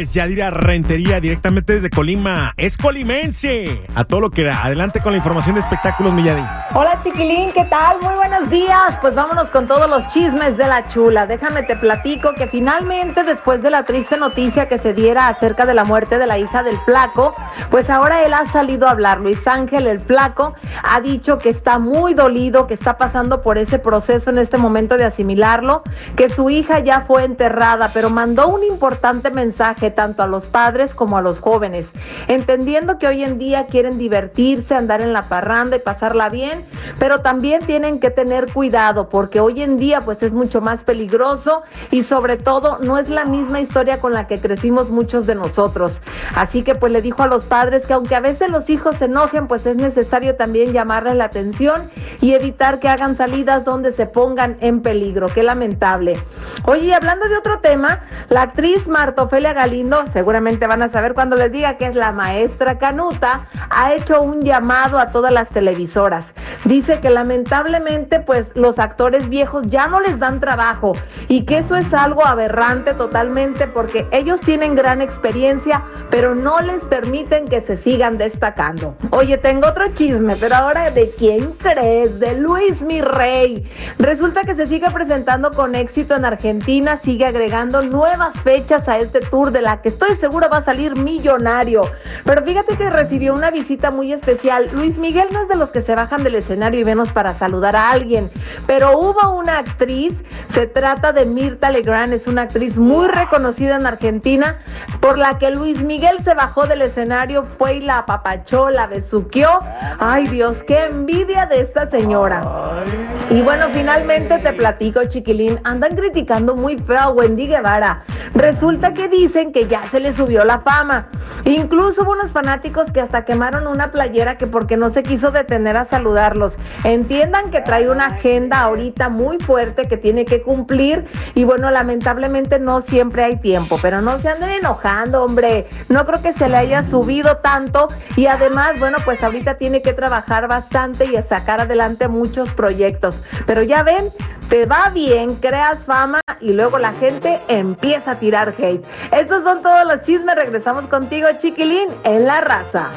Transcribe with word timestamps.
es 0.00 0.14
Yadira 0.14 0.50
Rentería, 0.50 1.20
directamente 1.20 1.74
desde 1.74 1.90
Colima. 1.90 2.54
Es 2.56 2.78
colimense. 2.78 3.82
A 3.94 4.04
todo 4.04 4.20
lo 4.20 4.30
que 4.30 4.44
da. 4.44 4.64
Adelante 4.64 5.00
con 5.00 5.12
la 5.12 5.18
información 5.18 5.54
de 5.54 5.60
espectáculos, 5.60 6.14
Milladi. 6.14 6.42
Hola, 6.74 7.00
chiquilín, 7.02 7.52
¿qué 7.52 7.64
tal? 7.66 8.00
Muy 8.00 8.14
buenos 8.14 8.48
días. 8.48 8.96
Pues 9.00 9.14
vámonos 9.14 9.48
con 9.50 9.66
todos 9.66 9.88
los 9.90 10.06
chismes 10.12 10.56
de 10.56 10.66
la 10.66 10.88
chula. 10.88 11.26
Déjame 11.26 11.64
te 11.64 11.76
platico 11.76 12.32
que 12.34 12.46
finalmente, 12.46 13.24
después 13.24 13.62
de 13.62 13.70
la 13.70 13.84
triste 13.84 14.16
noticia 14.16 14.68
que 14.68 14.78
se 14.78 14.94
diera 14.94 15.28
acerca 15.28 15.66
de 15.66 15.74
la 15.74 15.84
muerte 15.84 16.18
de 16.18 16.26
la 16.26 16.38
hija 16.38 16.62
del 16.62 16.78
flaco, 16.80 17.34
pues 17.70 17.90
ahora 17.90 18.22
él 18.24 18.32
ha 18.32 18.46
salido 18.46 18.86
a 18.86 18.92
hablar. 18.92 19.20
Luis 19.20 19.46
Ángel, 19.46 19.86
el 19.86 20.00
flaco, 20.00 20.54
ha 20.82 21.00
dicho 21.00 21.38
que 21.38 21.50
está 21.50 21.78
muy 21.78 22.14
dolido, 22.14 22.66
que 22.66 22.74
está 22.74 22.96
pasando 22.96 23.42
por 23.42 23.58
ese 23.58 23.78
proceso 23.78 24.30
en 24.30 24.38
este 24.38 24.56
momento 24.56 24.96
de 24.96 25.04
asimilarlo, 25.04 25.82
que 26.16 26.30
su 26.30 26.48
hija 26.48 26.78
ya 26.78 27.02
fue 27.02 27.24
enterrada, 27.24 27.90
pero 27.92 28.08
mandó 28.08 28.48
un 28.48 28.64
importante 28.64 29.30
mensaje 29.30 29.89
tanto 29.90 30.22
a 30.22 30.26
los 30.26 30.44
padres 30.44 30.94
como 30.94 31.16
a 31.16 31.22
los 31.22 31.40
jóvenes, 31.40 31.90
entendiendo 32.28 32.98
que 32.98 33.06
hoy 33.06 33.24
en 33.24 33.38
día 33.38 33.66
quieren 33.66 33.98
divertirse, 33.98 34.74
andar 34.74 35.00
en 35.00 35.12
la 35.12 35.28
parranda 35.28 35.76
y 35.76 35.80
pasarla 35.80 36.28
bien, 36.28 36.64
pero 36.98 37.20
también 37.20 37.64
tienen 37.66 38.00
que 38.00 38.10
tener 38.10 38.52
cuidado 38.52 39.08
porque 39.08 39.40
hoy 39.40 39.62
en 39.62 39.78
día 39.78 40.00
pues 40.00 40.22
es 40.22 40.32
mucho 40.32 40.60
más 40.60 40.82
peligroso 40.82 41.62
y 41.90 42.04
sobre 42.04 42.36
todo 42.36 42.78
no 42.78 42.98
es 42.98 43.08
la 43.08 43.24
misma 43.24 43.60
historia 43.60 44.00
con 44.00 44.12
la 44.12 44.26
que 44.26 44.40
crecimos 44.40 44.90
muchos 44.90 45.26
de 45.26 45.34
nosotros. 45.34 46.00
Así 46.34 46.62
que 46.62 46.74
pues 46.74 46.92
le 46.92 47.02
dijo 47.02 47.22
a 47.22 47.26
los 47.26 47.44
padres 47.44 47.86
que 47.86 47.92
aunque 47.92 48.14
a 48.14 48.20
veces 48.20 48.50
los 48.50 48.68
hijos 48.70 48.96
se 48.96 49.06
enojen, 49.06 49.46
pues 49.48 49.66
es 49.66 49.76
necesario 49.76 50.36
también 50.36 50.72
llamarles 50.72 51.16
la 51.16 51.24
atención 51.24 51.90
y 52.20 52.34
evitar 52.34 52.78
que 52.78 52.88
hagan 52.88 53.16
salidas 53.16 53.64
donde 53.64 53.92
se 53.92 54.06
pongan 54.06 54.56
en 54.60 54.82
peligro. 54.82 55.28
Qué 55.28 55.42
lamentable. 55.42 56.22
Oye, 56.64 56.94
hablando 56.94 57.28
de 57.28 57.36
otro 57.36 57.60
tema, 57.60 58.00
la 58.28 58.42
actriz 58.42 58.86
Marta 58.86 59.22
Ofelia 59.22 59.52
Galindo, 59.52 60.04
seguramente 60.12 60.66
van 60.66 60.82
a 60.82 60.88
saber 60.88 61.14
cuando 61.14 61.36
les 61.36 61.52
diga 61.52 61.76
que 61.76 61.86
es 61.86 61.94
la 61.94 62.12
maestra 62.12 62.78
Canuta, 62.78 63.48
ha 63.70 63.94
hecho 63.94 64.20
un 64.20 64.42
llamado 64.42 64.98
a 64.98 65.10
todas 65.10 65.32
las 65.32 65.48
televisoras. 65.48 66.26
Dice 66.64 67.00
que 67.00 67.08
lamentablemente 67.08 68.20
pues 68.20 68.52
los 68.54 68.78
actores 68.78 69.30
viejos 69.30 69.64
ya 69.68 69.86
no 69.86 69.98
les 69.98 70.18
dan 70.18 70.40
trabajo 70.40 70.92
y 71.26 71.46
que 71.46 71.58
eso 71.58 71.74
es 71.74 71.92
algo 71.94 72.26
aberrante 72.26 72.92
totalmente 72.92 73.66
porque 73.66 74.06
ellos 74.10 74.40
tienen 74.40 74.74
gran 74.74 75.00
experiencia, 75.00 75.82
pero 76.10 76.34
no 76.34 76.60
les 76.60 76.84
permiten 76.84 77.48
que 77.48 77.62
se 77.62 77.76
sigan 77.76 78.18
destacando. 78.18 78.94
Oye, 79.10 79.38
tengo 79.38 79.68
otro 79.68 79.88
chisme, 79.94 80.36
pero 80.36 80.56
ahora 80.56 80.90
¿de 80.90 81.10
quién 81.12 81.52
crees? 81.52 82.20
De 82.20 82.34
Luis 82.34 82.82
mi 82.82 83.00
rey. 83.00 83.66
Resulta 83.98 84.44
que 84.44 84.54
se 84.54 84.66
sigue 84.66 84.90
presentando 84.90 85.52
con 85.52 85.74
éxito 85.74 86.14
en 86.14 86.26
Argentina, 86.26 86.98
sigue 86.98 87.24
agregando 87.24 87.80
nuevas 87.80 88.38
fechas 88.44 88.86
a 88.86 88.98
este 88.98 89.20
tour 89.20 89.50
de 89.50 89.62
la 89.62 89.80
que 89.80 89.88
estoy 89.88 90.14
segura 90.16 90.48
va 90.48 90.58
a 90.58 90.64
salir 90.64 90.94
millonario. 90.94 91.90
Pero 92.24 92.44
fíjate 92.44 92.76
que 92.76 92.90
recibió 92.90 93.32
una 93.32 93.50
visita 93.50 93.90
muy 93.90 94.12
especial. 94.12 94.68
Luis 94.74 94.98
Miguel 94.98 95.28
no 95.32 95.40
es 95.40 95.48
de 95.48 95.56
los 95.56 95.70
que 95.70 95.80
se 95.80 95.94
bajan 95.94 96.22
del 96.22 96.34
escenario 96.34 96.49
y 96.50 96.84
menos 96.84 97.12
para 97.12 97.34
saludar 97.34 97.76
a 97.76 97.90
alguien, 97.90 98.30
pero 98.70 98.96
hubo 98.96 99.34
una 99.34 99.58
actriz, 99.58 100.16
se 100.46 100.68
trata 100.68 101.12
de 101.12 101.26
Mirta 101.26 101.70
Legrand, 101.70 102.12
es 102.12 102.28
una 102.28 102.42
actriz 102.42 102.76
muy 102.76 103.08
reconocida 103.08 103.74
en 103.74 103.84
Argentina, 103.84 104.58
por 105.00 105.18
la 105.18 105.38
que 105.38 105.50
Luis 105.50 105.82
Miguel 105.82 106.22
se 106.22 106.34
bajó 106.34 106.68
del 106.68 106.82
escenario, 106.82 107.46
fue 107.58 107.78
y 107.78 107.80
la 107.80 107.98
apapachó, 107.98 108.70
la 108.70 108.86
besuqueó. 108.86 109.58
Ay 109.98 110.28
Dios, 110.28 110.62
qué 110.68 110.84
envidia 110.84 111.46
de 111.46 111.62
esta 111.62 111.90
señora. 111.90 112.84
Y 113.28 113.42
bueno, 113.42 113.66
finalmente 113.72 114.38
te 114.38 114.52
platico, 114.52 115.04
chiquilín, 115.04 115.58
andan 115.64 115.96
criticando 115.96 116.54
muy 116.54 116.78
feo 116.78 117.00
a 117.00 117.10
Wendy 117.10 117.48
Guevara. 117.48 118.04
Resulta 118.34 118.94
que 118.94 119.08
dicen 119.08 119.52
que 119.52 119.66
ya 119.66 119.82
se 119.84 119.98
le 119.98 120.12
subió 120.12 120.44
la 120.44 120.60
fama. 120.60 121.08
Incluso 121.44 122.02
hubo 122.02 122.12
unos 122.12 122.30
fanáticos 122.30 122.90
que 122.92 123.00
hasta 123.00 123.24
quemaron 123.24 123.66
una 123.66 123.90
playera 123.90 124.38
que 124.38 124.46
porque 124.46 124.76
no 124.76 124.90
se 124.90 125.02
quiso 125.02 125.32
detener 125.32 125.76
a 125.76 125.84
saludarlos. 125.84 126.54
Entiendan 126.84 127.50
que 127.50 127.60
trae 127.60 127.88
una 127.88 128.16
ahorita 128.62 129.08
muy 129.08 129.38
fuerte 129.38 129.88
que 129.88 129.96
tiene 129.96 130.24
que 130.24 130.42
cumplir 130.42 131.06
y 131.34 131.44
bueno, 131.44 131.70
lamentablemente 131.70 132.58
no 132.58 132.80
siempre 132.80 133.24
hay 133.24 133.36
tiempo, 133.36 133.78
pero 133.82 134.00
no 134.00 134.18
se 134.18 134.28
anden 134.28 134.50
enojando, 134.50 135.22
hombre. 135.22 135.68
No 135.88 136.06
creo 136.06 136.22
que 136.22 136.32
se 136.32 136.48
le 136.48 136.56
haya 136.56 136.82
subido 136.82 137.38
tanto 137.38 137.88
y 138.16 138.26
además, 138.26 138.78
bueno, 138.78 138.98
pues 139.04 139.22
ahorita 139.22 139.54
tiene 139.54 139.82
que 139.82 139.92
trabajar 139.92 140.48
bastante 140.48 141.04
y 141.04 141.20
sacar 141.28 141.60
adelante 141.60 142.08
muchos 142.08 142.48
proyectos. 142.50 143.16
Pero 143.46 143.62
ya 143.62 143.82
ven, 143.82 144.10
te 144.48 144.66
va 144.66 144.90
bien, 144.90 145.36
creas 145.36 145.84
fama 145.84 146.20
y 146.40 146.52
luego 146.52 146.78
la 146.78 146.92
gente 146.94 147.38
empieza 147.48 148.12
a 148.12 148.14
tirar 148.18 148.54
hate. 148.58 148.84
Estos 149.12 149.42
son 149.44 149.62
todos 149.62 149.86
los 149.86 150.02
chismes. 150.02 150.36
Regresamos 150.36 150.86
contigo, 150.86 151.28
chiquilín, 151.38 151.88
en. 152.04 152.20
La 152.20 152.40
raza. 152.40 152.88